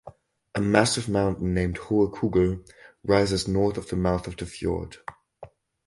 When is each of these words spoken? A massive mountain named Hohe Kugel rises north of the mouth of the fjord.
A 0.55 0.59
massive 0.61 1.07
mountain 1.07 1.53
named 1.53 1.77
Hohe 1.77 2.11
Kugel 2.11 2.67
rises 3.03 3.47
north 3.47 3.77
of 3.77 3.89
the 3.89 3.95
mouth 3.95 4.25
of 4.25 4.35
the 4.35 4.47
fjord. 4.47 4.97